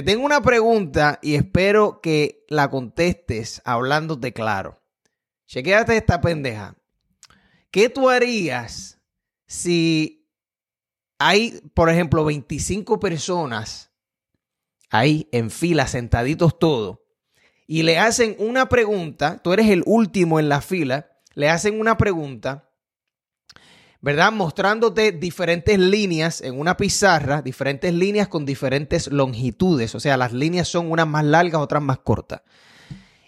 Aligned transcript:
te 0.00 0.12
tengo 0.12 0.24
una 0.24 0.40
pregunta 0.40 1.18
y 1.20 1.34
espero 1.34 2.00
que 2.00 2.46
la 2.48 2.70
contestes 2.70 3.60
hablándote 3.66 4.32
claro. 4.32 4.80
Chequéate 5.46 5.94
esta 5.94 6.22
pendeja. 6.22 6.74
¿Qué 7.70 7.90
tú 7.90 8.08
harías 8.08 8.98
si 9.46 10.26
hay, 11.18 11.60
por 11.74 11.90
ejemplo, 11.90 12.24
25 12.24 12.98
personas 12.98 13.92
ahí 14.88 15.28
en 15.32 15.50
fila, 15.50 15.86
sentaditos 15.86 16.58
todos, 16.58 17.00
y 17.66 17.82
le 17.82 17.98
hacen 17.98 18.36
una 18.38 18.70
pregunta, 18.70 19.36
tú 19.42 19.52
eres 19.52 19.68
el 19.68 19.82
último 19.84 20.40
en 20.40 20.48
la 20.48 20.62
fila, 20.62 21.10
le 21.34 21.50
hacen 21.50 21.78
una 21.78 21.98
pregunta 21.98 22.69
¿verdad? 24.02 24.32
Mostrándote 24.32 25.12
diferentes 25.12 25.78
líneas 25.78 26.40
en 26.40 26.58
una 26.58 26.76
pizarra, 26.76 27.42
diferentes 27.42 27.92
líneas 27.92 28.28
con 28.28 28.46
diferentes 28.46 29.08
longitudes, 29.08 29.94
o 29.94 30.00
sea, 30.00 30.16
las 30.16 30.32
líneas 30.32 30.68
son 30.68 30.90
unas 30.90 31.06
más 31.06 31.24
largas, 31.24 31.60
otras 31.60 31.82
más 31.82 31.98
cortas. 31.98 32.42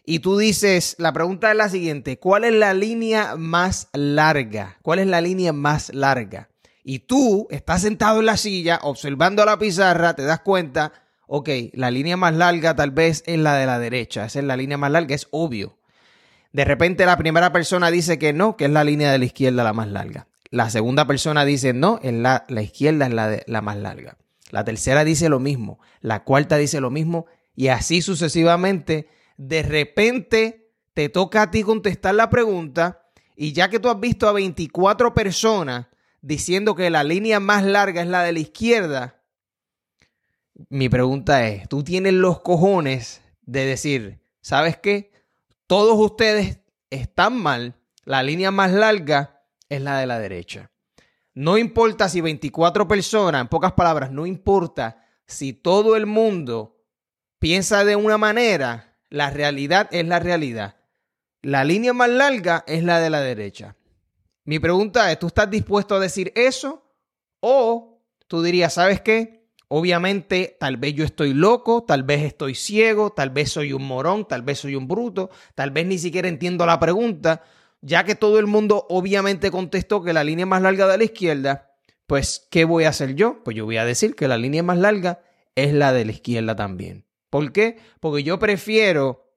Y 0.05 0.19
tú 0.19 0.37
dices, 0.37 0.97
la 0.98 1.12
pregunta 1.12 1.51
es 1.51 1.57
la 1.57 1.69
siguiente, 1.69 2.19
¿cuál 2.19 2.45
es 2.45 2.55
la 2.55 2.75
línea 2.75 3.37
más 3.37 3.89
larga? 3.93 4.79
¿Cuál 4.83 4.98
es 4.98 5.07
la 5.07 5.21
línea 5.21 5.53
más 5.53 5.95
larga? 5.95 6.48
Y 6.83 7.01
tú 7.01 7.47
estás 7.51 7.83
sentado 7.83 8.19
en 8.19 8.27
la 8.27 8.37
silla 8.37 8.81
observando 8.83 9.45
la 9.45 9.59
pizarra, 9.59 10.15
te 10.15 10.23
das 10.23 10.41
cuenta, 10.41 10.93
ok, 11.29 11.48
la 11.75 11.93
línea 11.93 12.17
más 12.17 12.34
larga 12.34 12.75
tal 12.75 12.91
vez 12.91 13.23
es 13.27 13.39
la 13.39 13.55
de 13.55 13.67
la 13.67 13.79
derecha, 13.79 14.25
esa 14.25 14.41
es 14.41 14.45
la 14.45 14.57
línea 14.57 14.79
más 14.79 14.91
larga, 14.91 15.15
es 15.15 15.29
obvio. 15.31 15.79
De 16.53 16.65
repente 16.65 17.07
la 17.07 17.17
primera 17.17 17.53
persona 17.53 17.91
dice 17.91 18.19
que 18.19 18.33
no, 18.33 18.57
que 18.57 18.65
es 18.65 18.70
la 18.70 18.84
línea 18.84 19.12
de 19.12 19.19
la 19.19 19.25
izquierda 19.25 19.62
la 19.62 19.73
más 19.73 19.89
larga. 19.89 20.27
La 20.53 20.69
segunda 20.69 21.06
persona 21.06 21.47
dice 21.47 21.72
no, 21.72 21.98
en 22.03 22.22
la, 22.22 22.45
la 22.48 22.61
izquierda 22.61 23.06
es 23.06 23.14
la, 23.14 23.42
la 23.47 23.62
más 23.62 23.78
larga. 23.78 24.19
La 24.50 24.64
tercera 24.64 25.03
dice 25.03 25.31
lo 25.31 25.41
mismo. 25.41 25.81
La 26.03 26.25
cuarta 26.25 26.58
dice 26.58 26.78
lo 26.78 26.91
mismo. 26.91 27.25
Y 27.56 27.69
así 27.69 28.03
sucesivamente. 28.03 29.08
De 29.39 29.62
repente 29.62 30.75
te 30.92 31.08
toca 31.08 31.41
a 31.41 31.50
ti 31.50 31.62
contestar 31.62 32.14
la 32.14 32.28
pregunta. 32.28 33.08
Y 33.34 33.55
ya 33.55 33.70
que 33.70 33.80
tú 33.80 33.89
has 33.89 33.98
visto 33.98 34.28
a 34.28 34.33
24 34.33 35.14
personas 35.14 35.86
diciendo 36.20 36.75
que 36.75 36.91
la 36.91 37.03
línea 37.03 37.41
más 37.41 37.64
larga 37.64 38.03
es 38.03 38.08
la 38.08 38.23
de 38.23 38.33
la 38.33 38.41
izquierda, 38.41 39.23
mi 40.69 40.91
pregunta 40.91 41.48
es, 41.48 41.67
¿tú 41.67 41.83
tienes 41.83 42.12
los 42.12 42.42
cojones 42.42 43.23
de 43.41 43.64
decir, 43.64 44.20
¿sabes 44.42 44.77
qué? 44.77 45.12
Todos 45.67 45.98
ustedes 45.98 46.61
están 46.91 47.39
mal, 47.39 47.75
la 48.05 48.23
línea 48.23 48.50
más 48.50 48.70
larga 48.70 49.31
es 49.73 49.81
la 49.81 49.98
de 49.98 50.06
la 50.06 50.19
derecha. 50.19 50.70
No 51.34 51.56
importa 51.56 52.09
si 52.09 52.20
24 52.20 52.87
personas, 52.87 53.41
en 53.41 53.48
pocas 53.48 53.73
palabras, 53.73 54.12
no 54.12 54.27
importa 54.27 55.03
si 55.27 55.55
todo 55.55 55.97
el 55.97 56.05
mundo 56.05 56.84
piensa 57.39 57.84
de 57.84 57.97
una 57.97 58.19
manera, 58.19 58.98
la 59.09 59.31
realidad 59.31 59.89
es 59.91 60.06
la 60.06 60.19
realidad. 60.19 60.77
La 61.41 61.64
línea 61.64 61.95
más 61.95 62.11
larga 62.11 62.64
es 62.67 62.84
la 62.84 63.01
de 63.01 63.11
la 63.11 63.20
derecha. 63.20 63.77
Mi 64.45 64.59
pregunta 64.59 65.11
es, 65.11 65.19
¿tú 65.19 65.29
estás 65.29 65.51
dispuesto 65.51 65.95
a 65.95 66.01
decir 66.01 66.33
eso? 66.36 66.84
O 67.41 68.03
tú 68.27 68.42
dirías, 68.42 68.75
¿sabes 68.75 69.01
qué? 69.01 69.48
Obviamente, 69.69 70.59
tal 70.61 70.77
vez 70.77 70.92
yo 70.95 71.05
estoy 71.05 71.33
loco, 71.33 71.83
tal 71.84 72.03
vez 72.03 72.23
estoy 72.25 72.55
ciego, 72.55 73.11
tal 73.11 73.31
vez 73.31 73.51
soy 73.51 73.73
un 73.73 73.86
morón, 73.86 74.29
tal 74.29 74.42
vez 74.42 74.59
soy 74.59 74.75
un 74.75 74.86
bruto, 74.86 75.31
tal 75.55 75.70
vez 75.70 75.86
ni 75.86 75.97
siquiera 75.97 76.29
entiendo 76.29 76.67
la 76.67 76.79
pregunta, 76.79 77.42
ya 77.83 78.05
que 78.05 78.14
todo 78.14 78.38
el 78.38 78.47
mundo 78.47 78.86
obviamente 78.88 79.50
contestó 79.50 80.02
que 80.02 80.12
la 80.12 80.25
línea 80.25 80.47
más 80.47 80.62
larga 80.62 80.86
de 80.86 80.98
la 80.98 81.05
izquierda, 81.05 81.72
pues, 82.06 82.47
¿qué 82.50 82.64
voy 82.64 82.84
a 82.84 82.91
hacer 82.91 83.14
yo? 83.14 83.42
Pues 83.44 83.56
yo 83.56 83.64
voy 83.64 83.77
a 83.77 83.84
decir 83.84 84.14
que 84.14 84.29
la 84.29 84.39
línea 84.39 84.62
más 84.62 84.79
larga 84.79 85.23
es 85.55 85.74
la 85.74 85.92
de 85.92 86.05
la 86.05 86.12
izquierda 86.12 86.57
también. 86.57 87.05
¿Por 87.29 87.52
qué? 87.52 87.79
Porque 88.01 88.23
yo 88.23 88.39
prefiero 88.39 89.29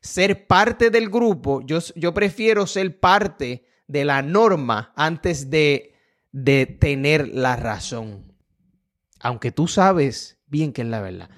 ser 0.00 0.46
parte 0.46 0.90
del 0.90 1.08
grupo, 1.08 1.62
yo, 1.64 1.78
yo 1.94 2.12
prefiero 2.12 2.66
ser 2.66 2.98
parte 2.98 3.64
de 3.86 4.04
la 4.04 4.22
norma 4.22 4.92
antes 4.96 5.50
de, 5.50 5.94
de 6.32 6.66
tener 6.66 7.28
la 7.28 7.56
razón. 7.56 8.32
Aunque 9.20 9.52
tú 9.52 9.68
sabes 9.68 10.38
bien 10.46 10.72
que 10.72 10.82
es 10.82 10.88
la 10.88 11.00
verdad. 11.00 11.30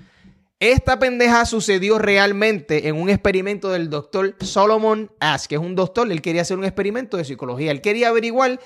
Esta 0.59 0.99
pendeja 0.99 1.44
sucedió 1.44 1.99
realmente 1.99 2.89
en 2.89 2.97
un 2.97 3.11
experimento 3.11 3.71
del 3.71 3.91
doctor 3.91 4.37
Solomon 4.41 5.12
Ash, 5.21 5.44
que 5.47 5.56
es 5.56 5.61
un 5.61 5.75
doctor, 5.75 6.11
él 6.11 6.22
quería 6.22 6.43
hacer 6.43 6.56
un 6.56 6.65
experimento 6.65 7.19
de 7.19 7.27
psicología. 7.27 7.71
Él 7.71 7.83
quería 7.83 8.09
averiguar 8.09 8.59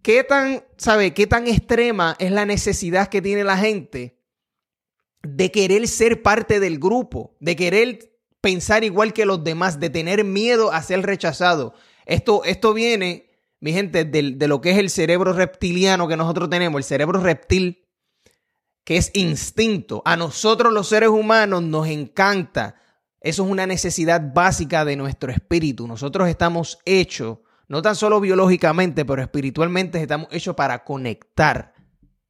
qué 0.00 0.24
tan, 0.24 0.64
¿sabe? 0.78 1.12
Qué 1.12 1.26
tan 1.26 1.46
extrema 1.46 2.16
es 2.18 2.32
la 2.32 2.46
necesidad 2.46 3.08
que 3.08 3.20
tiene 3.20 3.44
la 3.44 3.58
gente 3.58 4.18
de 5.22 5.50
querer 5.50 5.86
ser 5.86 6.22
parte 6.22 6.60
del 6.60 6.78
grupo, 6.78 7.36
de 7.40 7.56
querer 7.56 8.10
pensar 8.40 8.82
igual 8.82 9.12
que 9.12 9.26
los 9.26 9.44
demás, 9.44 9.80
de 9.80 9.90
tener 9.90 10.24
miedo 10.24 10.72
a 10.72 10.82
ser 10.82 11.02
rechazado. 11.02 11.74
Esto, 12.06 12.42
esto 12.44 12.72
viene, 12.72 13.28
mi 13.60 13.74
gente, 13.74 14.06
de, 14.06 14.32
de 14.32 14.48
lo 14.48 14.62
que 14.62 14.70
es 14.70 14.78
el 14.78 14.88
cerebro 14.88 15.34
reptiliano 15.34 16.08
que 16.08 16.16
nosotros 16.16 16.48
tenemos, 16.48 16.78
el 16.78 16.84
cerebro 16.84 17.20
reptil 17.20 17.87
que 18.88 18.96
es 18.96 19.10
instinto. 19.12 20.00
A 20.06 20.16
nosotros 20.16 20.72
los 20.72 20.88
seres 20.88 21.10
humanos 21.10 21.62
nos 21.62 21.88
encanta. 21.88 22.76
Eso 23.20 23.44
es 23.44 23.50
una 23.50 23.66
necesidad 23.66 24.32
básica 24.32 24.86
de 24.86 24.96
nuestro 24.96 25.30
espíritu. 25.30 25.86
Nosotros 25.86 26.26
estamos 26.26 26.78
hechos, 26.86 27.40
no 27.68 27.82
tan 27.82 27.96
solo 27.96 28.18
biológicamente, 28.18 29.04
pero 29.04 29.20
espiritualmente 29.20 30.00
estamos 30.00 30.28
hechos 30.30 30.54
para 30.54 30.84
conectar. 30.84 31.74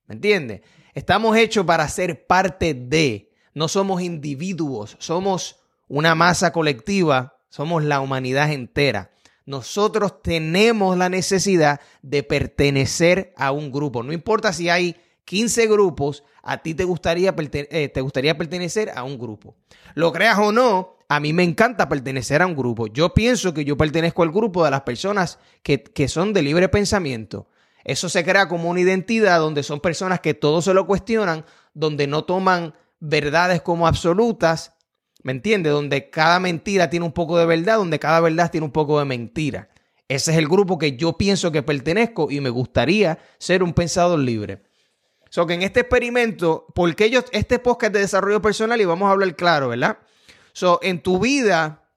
¿Me 0.08 0.16
entiendes? 0.16 0.62
Estamos 0.94 1.36
hechos 1.36 1.64
para 1.64 1.88
ser 1.88 2.26
parte 2.26 2.74
de. 2.74 3.30
No 3.54 3.68
somos 3.68 4.02
individuos, 4.02 4.96
somos 4.98 5.60
una 5.86 6.16
masa 6.16 6.52
colectiva, 6.52 7.36
somos 7.50 7.84
la 7.84 8.00
humanidad 8.00 8.50
entera. 8.50 9.12
Nosotros 9.46 10.22
tenemos 10.24 10.98
la 10.98 11.08
necesidad 11.08 11.80
de 12.02 12.24
pertenecer 12.24 13.32
a 13.36 13.52
un 13.52 13.70
grupo. 13.70 14.02
No 14.02 14.12
importa 14.12 14.52
si 14.52 14.68
hay 14.70 14.96
15 15.28 15.66
grupos, 15.66 16.24
a 16.42 16.56
ti 16.62 16.72
te 16.72 16.84
gustaría, 16.84 17.34
eh, 17.36 17.90
te 17.90 18.00
gustaría 18.00 18.38
pertenecer 18.38 18.90
a 18.94 19.02
un 19.02 19.18
grupo. 19.18 19.56
Lo 19.94 20.10
creas 20.10 20.38
o 20.38 20.52
no, 20.52 20.96
a 21.06 21.20
mí 21.20 21.34
me 21.34 21.42
encanta 21.42 21.86
pertenecer 21.86 22.40
a 22.40 22.46
un 22.46 22.56
grupo. 22.56 22.86
Yo 22.86 23.12
pienso 23.12 23.52
que 23.52 23.66
yo 23.66 23.76
pertenezco 23.76 24.22
al 24.22 24.32
grupo 24.32 24.64
de 24.64 24.70
las 24.70 24.80
personas 24.80 25.38
que, 25.62 25.82
que 25.82 26.08
son 26.08 26.32
de 26.32 26.40
libre 26.40 26.70
pensamiento. 26.70 27.46
Eso 27.84 28.08
se 28.08 28.24
crea 28.24 28.48
como 28.48 28.70
una 28.70 28.80
identidad 28.80 29.38
donde 29.38 29.62
son 29.62 29.80
personas 29.80 30.20
que 30.20 30.32
todo 30.32 30.62
se 30.62 30.72
lo 30.72 30.86
cuestionan, 30.86 31.44
donde 31.74 32.06
no 32.06 32.24
toman 32.24 32.72
verdades 32.98 33.60
como 33.60 33.86
absolutas, 33.86 34.72
¿me 35.24 35.32
entiendes? 35.32 35.74
Donde 35.74 36.08
cada 36.08 36.40
mentira 36.40 36.88
tiene 36.88 37.04
un 37.04 37.12
poco 37.12 37.36
de 37.36 37.44
verdad, 37.44 37.76
donde 37.76 37.98
cada 37.98 38.20
verdad 38.20 38.50
tiene 38.50 38.64
un 38.64 38.72
poco 38.72 38.98
de 38.98 39.04
mentira. 39.04 39.68
Ese 40.08 40.30
es 40.30 40.38
el 40.38 40.48
grupo 40.48 40.78
que 40.78 40.96
yo 40.96 41.18
pienso 41.18 41.52
que 41.52 41.62
pertenezco 41.62 42.30
y 42.30 42.40
me 42.40 42.48
gustaría 42.48 43.18
ser 43.36 43.62
un 43.62 43.74
pensador 43.74 44.20
libre. 44.20 44.67
So 45.30 45.46
que 45.46 45.54
en 45.54 45.62
este 45.62 45.80
experimento, 45.80 46.66
porque 46.74 47.04
ellos, 47.04 47.24
este 47.32 47.58
podcast 47.58 47.92
de 47.92 48.00
desarrollo 48.00 48.40
personal 48.40 48.80
y 48.80 48.84
vamos 48.84 49.08
a 49.08 49.12
hablar 49.12 49.36
claro, 49.36 49.68
¿verdad? 49.68 49.98
So, 50.52 50.80
en 50.82 51.02
tu 51.02 51.18
vida, 51.18 51.88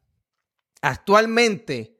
actualmente, 0.81 1.97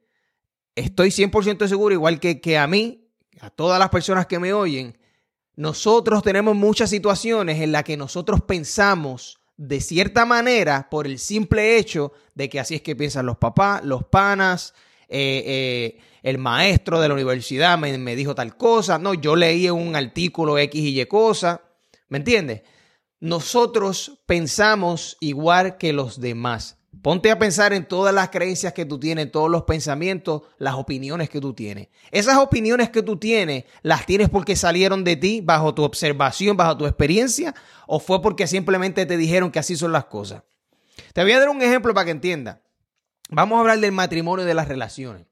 estoy 0.74 1.08
100% 1.08 1.66
seguro, 1.66 1.94
igual 1.94 2.20
que, 2.20 2.40
que 2.40 2.58
a 2.58 2.66
mí, 2.66 3.08
a 3.40 3.50
todas 3.50 3.78
las 3.78 3.88
personas 3.88 4.26
que 4.26 4.38
me 4.38 4.52
oyen, 4.52 4.96
nosotros 5.56 6.22
tenemos 6.22 6.54
muchas 6.54 6.90
situaciones 6.90 7.60
en 7.60 7.72
las 7.72 7.84
que 7.84 7.96
nosotros 7.96 8.42
pensamos 8.42 9.40
de 9.56 9.80
cierta 9.80 10.24
manera 10.24 10.88
por 10.90 11.06
el 11.06 11.18
simple 11.18 11.76
hecho 11.78 12.12
de 12.34 12.48
que 12.48 12.60
así 12.60 12.76
es 12.76 12.82
que 12.82 12.96
piensan 12.96 13.26
los 13.26 13.36
papás, 13.36 13.84
los 13.84 14.04
panas, 14.04 14.74
eh, 15.14 15.44
eh, 15.46 16.00
el 16.22 16.38
maestro 16.38 16.98
de 16.98 17.08
la 17.08 17.14
universidad 17.14 17.76
me, 17.76 18.16
dijo 18.16 18.34
tal 18.34 18.56
cosa, 18.56 18.98
no, 18.98 19.12
yo 19.12 19.36
leí 19.36 19.68
un 19.68 19.94
artículo 19.94 20.56
X 20.56 20.80
y 20.80 20.98
Y 20.98 21.04
cosa, 21.04 21.60
¿me 22.08 22.16
entiendes? 22.16 22.62
Nosotros 23.20 24.22
pensamos 24.24 25.18
igual 25.20 25.76
que 25.76 25.92
los 25.92 26.18
demás. 26.18 26.78
Ponte 27.02 27.30
a 27.30 27.38
pensar 27.38 27.74
en 27.74 27.84
todas 27.84 28.14
las 28.14 28.30
creencias 28.30 28.72
que 28.72 28.86
tú 28.86 28.98
tienes, 28.98 29.30
todos 29.30 29.50
los 29.50 29.64
pensamientos, 29.64 30.42
las 30.56 30.74
opiniones 30.76 31.28
que 31.28 31.40
tú 31.40 31.52
tienes. 31.52 31.88
Esas 32.10 32.38
opiniones 32.38 32.88
que 32.88 33.02
tú 33.02 33.18
tienes, 33.18 33.64
¿las 33.82 34.06
tienes 34.06 34.30
porque 34.30 34.56
salieron 34.56 35.04
de 35.04 35.16
ti, 35.16 35.42
bajo 35.42 35.74
tu 35.74 35.82
observación, 35.82 36.56
bajo 36.56 36.78
tu 36.78 36.86
experiencia? 36.86 37.54
¿O 37.86 38.00
fue 38.00 38.22
porque 38.22 38.46
simplemente 38.46 39.04
te 39.04 39.18
dijeron 39.18 39.50
que 39.50 39.58
así 39.58 39.76
son 39.76 39.92
las 39.92 40.06
cosas? 40.06 40.42
Te 41.12 41.22
voy 41.22 41.32
a 41.32 41.38
dar 41.38 41.50
un 41.50 41.60
ejemplo 41.60 41.92
para 41.92 42.06
que 42.06 42.12
entiendas. 42.12 42.58
Vamos 43.32 43.56
a 43.56 43.60
hablar 43.60 43.80
del 43.80 43.92
matrimonio 43.92 44.44
y 44.44 44.48
de 44.48 44.54
las 44.54 44.68
relaciones 44.68 45.26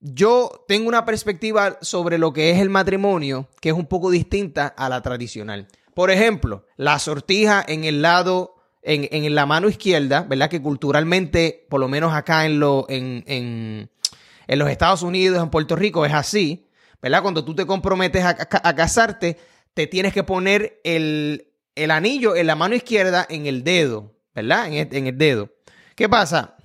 yo 0.00 0.64
tengo 0.68 0.88
una 0.88 1.04
perspectiva 1.04 1.78
sobre 1.80 2.18
lo 2.18 2.32
que 2.32 2.50
es 2.50 2.60
el 2.60 2.70
matrimonio 2.70 3.48
que 3.60 3.70
es 3.70 3.74
un 3.74 3.86
poco 3.86 4.10
distinta 4.10 4.66
a 4.66 4.88
la 4.88 5.02
tradicional. 5.02 5.66
Por 5.94 6.10
ejemplo, 6.10 6.64
la 6.76 6.98
sortija 6.98 7.64
en 7.66 7.84
el 7.84 8.02
lado, 8.02 8.54
en, 8.82 9.08
en 9.10 9.34
la 9.34 9.46
mano 9.46 9.68
izquierda, 9.68 10.22
¿verdad? 10.22 10.48
Que 10.48 10.62
culturalmente, 10.62 11.66
por 11.68 11.80
lo 11.80 11.88
menos 11.88 12.14
acá 12.14 12.46
en, 12.46 12.60
lo, 12.60 12.86
en, 12.88 13.24
en, 13.26 14.58
los 14.58 14.70
Estados 14.70 15.02
Unidos, 15.02 15.42
en 15.42 15.50
Puerto 15.50 15.74
Rico, 15.74 16.06
es 16.06 16.14
así, 16.14 16.68
¿verdad? 17.02 17.22
Cuando 17.22 17.44
tú 17.44 17.54
te 17.56 17.66
comprometes 17.66 18.24
a, 18.24 18.36
casarte, 18.36 19.38
te 19.74 19.88
tienes 19.88 20.12
que 20.12 20.22
poner 20.22 20.80
el, 20.84 21.48
el 21.74 21.90
anillo 21.90 22.36
en 22.36 22.46
la 22.46 22.54
mano 22.54 22.76
izquierda 22.76 23.26
en 23.28 23.46
el 23.46 23.64
dedo, 23.64 24.14
¿verdad? 24.36 24.68
En 24.68 24.74
el, 24.74 25.08
el 25.08 25.18
dedo. 25.18 25.50
¿Qué 25.96 26.08
pasa? 26.08 26.57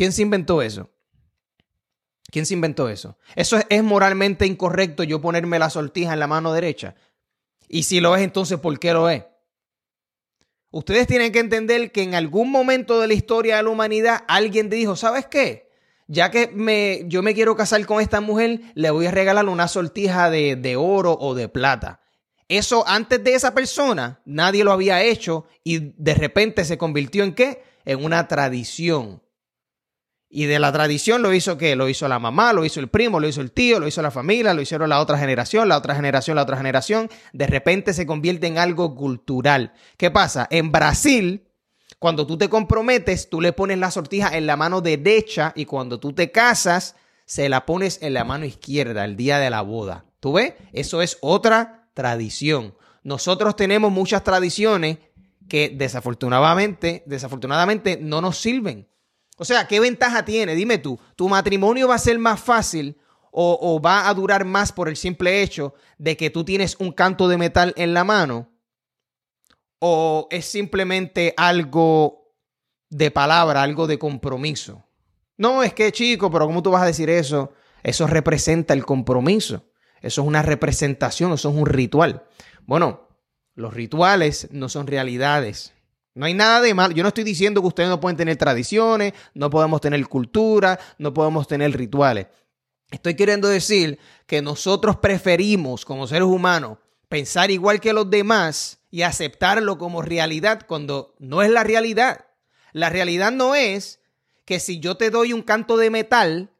¿Quién 0.00 0.12
se 0.12 0.22
inventó 0.22 0.62
eso? 0.62 0.88
¿Quién 2.32 2.46
se 2.46 2.54
inventó 2.54 2.88
eso? 2.88 3.18
Eso 3.36 3.58
es, 3.68 3.82
moralmente 3.82 4.46
incorrecto 4.46 5.02
yo 5.02 5.20
ponerme 5.20 5.58
la 5.58 5.68
sortija 5.68 6.14
en 6.14 6.20
la 6.20 6.26
mano 6.26 6.54
derecha. 6.54 6.94
Y 7.68 7.82
si 7.82 8.00
lo 8.00 8.16
es, 8.16 8.22
entonces, 8.22 8.58
¿por 8.58 8.78
qué 8.78 8.94
lo 8.94 9.10
es? 9.10 9.24
Ustedes 10.70 11.06
tienen 11.06 11.32
que 11.32 11.40
entender 11.40 11.92
que 11.92 12.02
en 12.02 12.14
algún 12.14 12.50
momento 12.50 12.98
de 12.98 13.08
la 13.08 13.12
historia 13.12 13.58
de 13.58 13.62
la 13.62 13.68
humanidad 13.68 14.24
alguien 14.26 14.70
dijo, 14.70 14.96
¿sabes 14.96 15.26
qué? 15.26 15.68
Ya 16.06 16.30
que 16.30 16.46
me, 16.46 17.02
yo 17.06 17.22
me 17.22 17.34
quiero 17.34 17.54
casar 17.54 17.84
con 17.84 18.00
esta 18.00 18.22
mujer, 18.22 18.62
le 18.72 18.90
voy 18.90 19.04
a 19.04 19.10
regalar 19.10 19.50
una 19.50 19.68
sortija 19.68 20.30
de, 20.30 20.56
de 20.56 20.76
oro 20.76 21.12
o 21.20 21.34
de 21.34 21.50
plata. 21.50 22.00
Eso 22.48 22.88
antes 22.88 23.22
de 23.22 23.34
esa 23.34 23.52
persona 23.52 24.22
nadie 24.24 24.64
lo 24.64 24.72
había 24.72 25.02
hecho 25.02 25.44
y 25.62 25.92
de 26.02 26.14
repente 26.14 26.64
se 26.64 26.78
convirtió 26.78 27.22
en 27.22 27.34
qué? 27.34 27.62
En 27.84 28.02
una 28.02 28.28
tradición. 28.28 29.20
Y 30.32 30.44
de 30.44 30.60
la 30.60 30.70
tradición 30.72 31.22
lo 31.22 31.34
hizo 31.34 31.58
qué? 31.58 31.74
Lo 31.74 31.88
hizo 31.88 32.06
la 32.06 32.20
mamá, 32.20 32.52
lo 32.52 32.64
hizo 32.64 32.78
el 32.78 32.88
primo, 32.88 33.18
lo 33.18 33.26
hizo 33.26 33.40
el 33.40 33.50
tío, 33.50 33.80
lo 33.80 33.88
hizo 33.88 34.00
la 34.00 34.12
familia, 34.12 34.54
lo 34.54 34.62
hicieron 34.62 34.88
la 34.88 35.00
otra 35.00 35.18
generación, 35.18 35.68
la 35.68 35.76
otra 35.76 35.96
generación, 35.96 36.36
la 36.36 36.42
otra 36.42 36.56
generación. 36.56 37.10
De 37.32 37.48
repente 37.48 37.92
se 37.92 38.06
convierte 38.06 38.46
en 38.46 38.56
algo 38.56 38.94
cultural. 38.94 39.72
¿Qué 39.96 40.12
pasa? 40.12 40.46
En 40.52 40.70
Brasil, 40.70 41.48
cuando 41.98 42.28
tú 42.28 42.38
te 42.38 42.48
comprometes, 42.48 43.28
tú 43.28 43.40
le 43.40 43.52
pones 43.52 43.78
la 43.78 43.90
sortija 43.90 44.36
en 44.36 44.46
la 44.46 44.56
mano 44.56 44.80
derecha 44.80 45.52
y 45.56 45.64
cuando 45.64 45.98
tú 45.98 46.12
te 46.12 46.30
casas, 46.30 46.94
se 47.26 47.48
la 47.48 47.66
pones 47.66 48.00
en 48.00 48.14
la 48.14 48.22
mano 48.22 48.44
izquierda 48.44 49.04
el 49.04 49.16
día 49.16 49.40
de 49.40 49.50
la 49.50 49.62
boda. 49.62 50.04
¿Tú 50.20 50.34
ves? 50.34 50.54
Eso 50.72 51.02
es 51.02 51.18
otra 51.22 51.88
tradición. 51.92 52.76
Nosotros 53.02 53.56
tenemos 53.56 53.90
muchas 53.90 54.22
tradiciones 54.22 54.98
que 55.48 55.74
desafortunadamente, 55.76 57.02
desafortunadamente 57.06 57.98
no 58.00 58.20
nos 58.20 58.38
sirven. 58.38 58.89
O 59.40 59.44
sea, 59.46 59.66
¿qué 59.66 59.80
ventaja 59.80 60.22
tiene? 60.22 60.54
Dime 60.54 60.76
tú, 60.76 61.00
¿tu 61.16 61.26
matrimonio 61.26 61.88
va 61.88 61.94
a 61.94 61.98
ser 61.98 62.18
más 62.18 62.38
fácil 62.38 62.98
o, 63.30 63.80
va 63.80 64.06
a 64.06 64.12
durar 64.12 64.44
más 64.44 64.70
por 64.70 64.86
el 64.86 64.96
simple 64.98 65.40
hecho 65.40 65.72
de 65.96 66.14
que 66.14 66.28
tú 66.28 66.44
tienes 66.44 66.76
un 66.78 66.92
canto 66.92 67.26
de 67.26 67.38
metal 67.38 67.72
en 67.78 67.94
la 67.94 68.04
mano? 68.04 68.52
¿O 69.78 70.28
es 70.30 70.44
simplemente 70.44 71.32
algo 71.38 72.34
de 72.90 73.10
palabra, 73.10 73.62
algo 73.62 73.86
de 73.86 73.98
compromiso? 73.98 74.84
No, 75.38 75.62
es 75.62 75.72
que 75.72 75.90
chico, 75.90 76.30
pero 76.30 76.46
¿cómo 76.46 76.62
tú 76.62 76.70
vas 76.70 76.82
a 76.82 76.86
decir 76.86 77.08
eso? 77.08 77.54
Eso 77.82 78.06
representa 78.06 78.74
el 78.74 78.84
compromiso. 78.84 79.70
Eso 80.02 80.20
es 80.20 80.28
una 80.28 80.42
representación, 80.42 81.32
eso 81.32 81.48
es 81.48 81.56
un 81.56 81.64
ritual. 81.64 82.24
Bueno, 82.66 83.08
los 83.54 83.72
rituales 83.72 84.48
no 84.50 84.68
son 84.68 84.86
realidades. 84.86 85.72
No 86.14 86.26
hay 86.26 86.34
nada 86.34 86.60
de 86.60 86.74
mal. 86.74 86.92
Yo 86.94 87.02
no 87.02 87.08
estoy 87.08 87.24
diciendo 87.24 87.60
que 87.60 87.68
ustedes 87.68 87.88
no 87.88 88.00
pueden 88.00 88.16
tener 88.16 88.36
tradiciones, 88.36 89.12
no 89.34 89.48
podemos 89.48 89.80
tener 89.80 90.06
cultura, 90.08 90.78
no 90.98 91.14
podemos 91.14 91.46
tener 91.46 91.76
rituales. 91.76 92.26
Estoy 92.90 93.14
queriendo 93.14 93.48
decir 93.48 93.98
que 94.26 94.42
nosotros 94.42 94.96
preferimos, 94.96 95.84
como 95.84 96.08
seres 96.08 96.24
humanos, 96.24 96.78
pensar 97.08 97.50
igual 97.50 97.80
que 97.80 97.92
los 97.92 98.10
demás 98.10 98.80
y 98.90 99.02
aceptarlo 99.02 99.78
como 99.78 100.02
realidad 100.02 100.66
cuando 100.66 101.14
no 101.18 101.42
es 101.42 101.50
la 101.50 101.62
realidad. 101.62 102.26
La 102.72 102.90
realidad 102.90 103.30
no 103.30 103.54
es 103.54 104.00
que 104.44 104.58
si 104.58 104.80
yo 104.80 104.96
te 104.96 105.10
doy 105.10 105.32
un 105.32 105.42
canto 105.42 105.76
de 105.76 105.90
metal, 105.90 106.50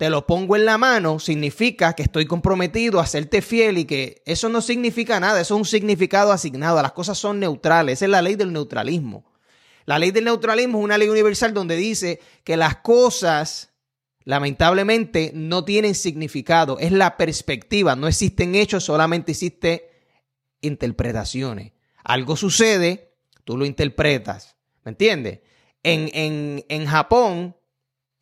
te 0.00 0.08
lo 0.08 0.26
pongo 0.26 0.56
en 0.56 0.64
la 0.64 0.78
mano, 0.78 1.18
significa 1.18 1.92
que 1.92 2.02
estoy 2.02 2.24
comprometido 2.24 3.00
a 3.00 3.06
serte 3.06 3.42
fiel 3.42 3.76
y 3.76 3.84
que 3.84 4.22
eso 4.24 4.48
no 4.48 4.62
significa 4.62 5.20
nada, 5.20 5.38
eso 5.42 5.56
es 5.56 5.58
un 5.58 5.66
significado 5.66 6.32
asignado, 6.32 6.80
las 6.80 6.92
cosas 6.92 7.18
son 7.18 7.38
neutrales, 7.38 7.98
esa 7.98 8.06
es 8.06 8.10
la 8.10 8.22
ley 8.22 8.34
del 8.34 8.50
neutralismo. 8.50 9.30
La 9.84 9.98
ley 9.98 10.10
del 10.10 10.24
neutralismo 10.24 10.78
es 10.78 10.84
una 10.84 10.96
ley 10.96 11.10
universal 11.10 11.52
donde 11.52 11.76
dice 11.76 12.18
que 12.44 12.56
las 12.56 12.76
cosas, 12.76 13.74
lamentablemente, 14.24 15.32
no 15.34 15.66
tienen 15.66 15.94
significado, 15.94 16.78
es 16.78 16.92
la 16.92 17.18
perspectiva, 17.18 17.94
no 17.94 18.08
existen 18.08 18.54
hechos, 18.54 18.84
solamente 18.84 19.32
existen 19.32 19.82
interpretaciones. 20.62 21.72
Algo 22.02 22.36
sucede, 22.36 23.12
tú 23.44 23.58
lo 23.58 23.66
interpretas, 23.66 24.56
¿me 24.82 24.92
entiendes? 24.92 25.40
En, 25.82 26.08
en, 26.14 26.64
en 26.70 26.86
Japón, 26.86 27.54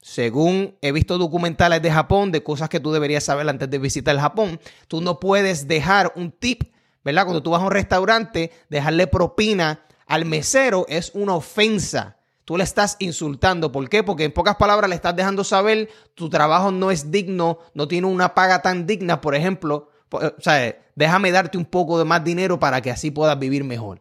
según 0.00 0.76
he 0.80 0.92
visto 0.92 1.18
documentales 1.18 1.82
de 1.82 1.90
Japón, 1.90 2.32
de 2.32 2.42
cosas 2.42 2.68
que 2.68 2.80
tú 2.80 2.92
deberías 2.92 3.24
saber 3.24 3.48
antes 3.48 3.68
de 3.68 3.78
visitar 3.78 4.14
el 4.14 4.20
Japón, 4.20 4.60
tú 4.86 5.00
no 5.00 5.20
puedes 5.20 5.68
dejar 5.68 6.12
un 6.16 6.30
tip, 6.30 6.72
¿verdad? 7.04 7.24
Cuando 7.24 7.42
tú 7.42 7.50
vas 7.50 7.62
a 7.62 7.66
un 7.66 7.72
restaurante, 7.72 8.52
dejarle 8.68 9.06
propina 9.06 9.84
al 10.06 10.24
mesero 10.24 10.86
es 10.88 11.10
una 11.14 11.34
ofensa. 11.34 12.16
Tú 12.44 12.56
le 12.56 12.64
estás 12.64 12.96
insultando. 12.98 13.70
¿Por 13.70 13.88
qué? 13.90 14.02
Porque 14.02 14.24
en 14.24 14.32
pocas 14.32 14.56
palabras 14.56 14.88
le 14.88 14.96
estás 14.96 15.14
dejando 15.14 15.44
saber 15.44 15.90
tu 16.14 16.30
trabajo 16.30 16.72
no 16.72 16.90
es 16.90 17.10
digno, 17.10 17.58
no 17.74 17.86
tiene 17.86 18.06
una 18.06 18.34
paga 18.34 18.62
tan 18.62 18.86
digna, 18.86 19.20
por 19.20 19.34
ejemplo. 19.34 19.90
O 20.10 20.40
sea, 20.40 20.74
déjame 20.94 21.30
darte 21.30 21.58
un 21.58 21.66
poco 21.66 21.98
de 21.98 22.06
más 22.06 22.24
dinero 22.24 22.58
para 22.58 22.80
que 22.80 22.90
así 22.90 23.10
puedas 23.10 23.38
vivir 23.38 23.64
mejor. 23.64 24.00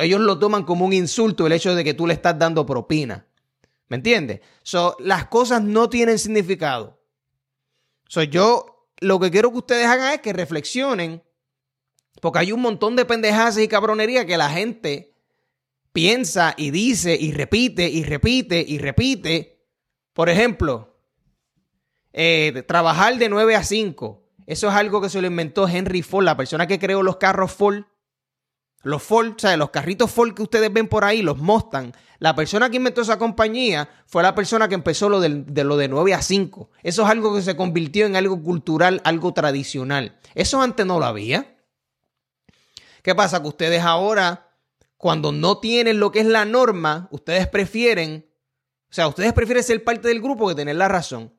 ellos 0.00 0.20
lo 0.20 0.38
toman 0.38 0.64
como 0.64 0.84
un 0.84 0.92
insulto 0.92 1.46
el 1.46 1.52
hecho 1.52 1.74
de 1.74 1.82
que 1.82 1.94
tú 1.94 2.06
le 2.06 2.12
estás 2.12 2.38
dando 2.38 2.66
propina. 2.66 3.27
¿Me 3.88 3.96
entiendes? 3.96 4.40
So, 4.62 4.96
las 5.00 5.26
cosas 5.26 5.62
no 5.62 5.88
tienen 5.88 6.18
significado. 6.18 7.00
So, 8.08 8.22
yo 8.22 8.90
lo 9.00 9.18
que 9.18 9.30
quiero 9.30 9.50
que 9.50 9.58
ustedes 9.58 9.86
hagan 9.86 10.12
es 10.14 10.20
que 10.20 10.32
reflexionen, 10.32 11.22
porque 12.20 12.40
hay 12.40 12.52
un 12.52 12.60
montón 12.60 12.96
de 12.96 13.04
pendejadas 13.04 13.58
y 13.58 13.68
cabronería 13.68 14.26
que 14.26 14.36
la 14.36 14.50
gente 14.50 15.14
piensa 15.92 16.54
y 16.56 16.70
dice 16.70 17.16
y 17.18 17.32
repite 17.32 17.88
y 17.88 18.04
repite 18.04 18.64
y 18.66 18.78
repite. 18.78 19.64
Por 20.12 20.28
ejemplo, 20.28 20.96
eh, 22.12 22.64
trabajar 22.66 23.16
de 23.18 23.28
9 23.28 23.56
a 23.56 23.62
5. 23.62 24.24
Eso 24.46 24.68
es 24.68 24.74
algo 24.74 25.00
que 25.00 25.10
se 25.10 25.20
lo 25.20 25.26
inventó 25.26 25.68
Henry 25.68 26.02
Ford, 26.02 26.24
la 26.24 26.36
persona 26.36 26.66
que 26.66 26.78
creó 26.78 27.02
los 27.02 27.16
carros 27.16 27.52
Ford. 27.52 27.84
Los 28.82 29.02
Ford, 29.02 29.34
o 29.36 29.38
sea, 29.38 29.56
los 29.56 29.70
carritos 29.70 30.10
Ford 30.10 30.34
que 30.34 30.42
ustedes 30.42 30.72
ven 30.72 30.88
por 30.88 31.04
ahí, 31.04 31.22
los 31.22 31.38
Mustang, 31.38 31.92
la 32.20 32.34
persona 32.34 32.68
que 32.68 32.76
inventó 32.76 33.00
esa 33.00 33.18
compañía 33.18 33.88
fue 34.06 34.22
la 34.22 34.34
persona 34.34 34.68
que 34.68 34.74
empezó 34.74 35.08
lo 35.08 35.20
de, 35.20 35.64
lo 35.64 35.76
de 35.76 35.88
9 35.88 36.14
a 36.14 36.22
5. 36.22 36.70
Eso 36.82 37.02
es 37.02 37.08
algo 37.08 37.34
que 37.34 37.42
se 37.42 37.56
convirtió 37.56 38.06
en 38.06 38.16
algo 38.16 38.42
cultural, 38.42 39.00
algo 39.04 39.32
tradicional. 39.32 40.16
Eso 40.34 40.60
antes 40.60 40.84
no 40.84 40.98
lo 40.98 41.06
había. 41.06 41.56
¿Qué 43.02 43.14
pasa? 43.14 43.40
Que 43.40 43.48
ustedes 43.48 43.82
ahora, 43.82 44.50
cuando 44.96 45.30
no 45.30 45.58
tienen 45.58 46.00
lo 46.00 46.10
que 46.10 46.20
es 46.20 46.26
la 46.26 46.44
norma, 46.44 47.08
ustedes 47.12 47.46
prefieren, 47.46 48.28
o 48.90 48.94
sea, 48.94 49.06
ustedes 49.06 49.32
prefieren 49.32 49.62
ser 49.62 49.84
parte 49.84 50.08
del 50.08 50.20
grupo 50.20 50.48
que 50.48 50.56
tener 50.56 50.74
la 50.74 50.88
razón. 50.88 51.32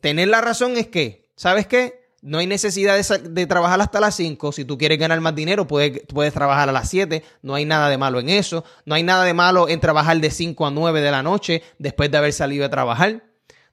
Tener 0.00 0.28
la 0.28 0.42
razón 0.42 0.76
es 0.76 0.88
que, 0.88 1.30
¿sabes 1.36 1.66
qué? 1.66 2.05
No 2.22 2.38
hay 2.38 2.46
necesidad 2.46 2.96
de, 2.96 3.46
trabajar 3.46 3.80
hasta 3.80 4.00
las 4.00 4.16
5. 4.16 4.52
Si 4.52 4.64
tú 4.64 4.78
quieres 4.78 4.98
ganar 4.98 5.20
más 5.20 5.34
dinero, 5.34 5.66
puedes, 5.66 6.00
puedes 6.12 6.32
trabajar 6.32 6.68
a 6.68 6.72
las 6.72 6.88
7. 6.88 7.22
No 7.42 7.54
hay 7.54 7.64
nada 7.64 7.88
de 7.88 7.98
malo 7.98 8.18
en 8.18 8.28
eso. 8.28 8.64
No 8.84 8.94
hay 8.94 9.02
nada 9.02 9.24
de 9.24 9.34
malo 9.34 9.68
en 9.68 9.80
trabajar 9.80 10.18
de 10.18 10.30
5 10.30 10.66
a 10.66 10.70
9 10.70 11.00
de 11.00 11.10
la 11.10 11.22
noche 11.22 11.62
después 11.78 12.10
de 12.10 12.18
haber 12.18 12.32
salido 12.32 12.64
a 12.64 12.70
trabajar. 12.70 13.22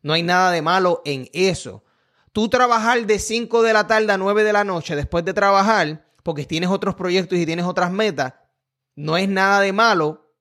No 0.02 0.14
hay 0.14 0.24
nada 0.24 0.52
de 0.52 0.62
malo 0.62 1.02
en 1.06 1.30
eso. 1.34 1.84
Tú 2.34 2.50
trabajar 2.50 3.06
de 3.06 3.20
5 3.20 3.62
de 3.62 3.74
la 3.74 3.88
tarde 3.88 4.12
a 4.12 4.18
9 4.18 4.44
de 4.44 4.54
la 4.54 4.64
noche 4.64 4.96
después 4.96 5.24
de 5.24 5.34
trabajar, 5.34 6.06
porque 6.24 6.46
tienes 6.46 6.70
otros 6.70 6.96
proyectos 6.96 7.38
y 7.38 7.46
tienes 7.46 7.66
otras 7.66 7.92
metas, 7.92 8.34
no 8.96 9.18
es 9.18 9.30
nada 9.30 9.62
de 9.62 9.72
malo. 9.72 10.32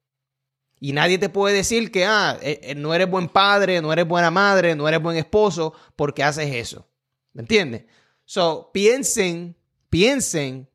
Y 0.81 0.93
nadie 0.93 1.19
te 1.19 1.29
puede 1.29 1.55
decir 1.55 1.93
que 1.93 2.07
ah, 2.07 2.39
eh, 2.43 2.61
eh, 2.63 2.75
no 2.75 2.93
eres 2.93 3.09
buen 3.09 3.29
padre, 3.29 3.81
no 3.81 3.93
eres 3.93 4.09
buena 4.09 4.31
madre, 4.31 4.75
no 4.75 4.89
eres 4.89 5.01
buen 5.01 5.17
esposo 5.17 5.75
porque 5.95 6.25
haces 6.25 6.53
eso. 6.55 6.89
¿Me 7.33 7.43
entiendes? 7.43 7.85
So, 8.25 8.71
piensen, 8.73 9.57
piensen 9.91 10.69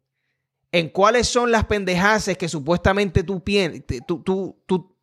en 0.72 0.90
cuáles 0.90 1.28
son 1.28 1.52
las 1.52 1.66
pendejaces 1.66 2.38
que 2.38 2.50
supuestamente 2.50 3.24
tú, 3.24 3.44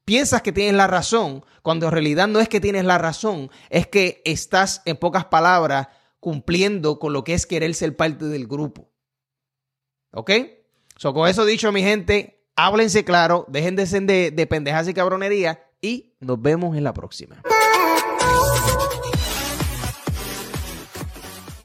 piensas 0.05 0.43
que 0.43 0.53
tienes 0.53 0.75
la 0.75 0.87
razón, 0.87 1.45
cuando 1.63 1.87
en 1.87 1.93
realidad 1.93 2.29
no 2.29 2.41
es 2.41 2.49
que 2.49 2.61
tienes 2.61 2.85
la 2.85 2.99
razón, 2.99 3.51
es 3.71 3.87
que 3.87 4.23
estás, 4.25 4.83
en 4.85 4.97
pocas 4.97 5.25
palabras, 5.27 5.89
cumpliendo 6.21 6.99
con 6.99 7.13
lo 7.13 7.25
que 7.25 7.35
es 7.35 7.47
querer 7.47 7.75
ser 7.75 7.97
parte 7.97 8.27
del 8.27 8.47
grupo. 8.47 8.91
¿Ok? 10.13 10.31
So, 10.97 11.13
con 11.13 11.29
eso 11.29 11.45
dicho, 11.45 11.73
mi 11.73 11.83
gente, 11.83 12.47
háblense 12.57 13.05
claro, 13.05 13.47
dejen 13.49 13.75
de 13.77 13.87
ser 13.87 14.03
de, 14.03 14.31
de 14.31 14.47
pendejas 14.47 14.87
y 14.87 14.95
cabronería 14.95 15.65
y 15.81 16.15
nos 16.21 16.41
vemos 16.41 16.77
en 16.77 16.85
la 16.85 16.95
próxima. 16.95 17.43